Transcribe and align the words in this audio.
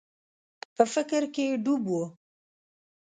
په 0.75 0.83
فکر 0.93 1.23
کي 1.35 1.45
ډوب 1.63 1.83
و. 1.91 1.97